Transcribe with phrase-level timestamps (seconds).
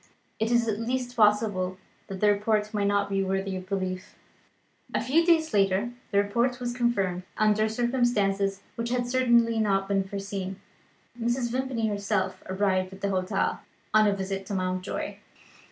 [0.39, 4.15] It is at least possible that the report may not be worthy of belief."
[4.95, 10.03] A few days later the report was confirmed, under circumstances which had certainly not been
[10.03, 10.59] foreseen.
[11.21, 11.47] Mr.
[11.51, 13.59] Vimpany himself arrived at the hotel,
[13.93, 15.17] on a visit to Mountjoy.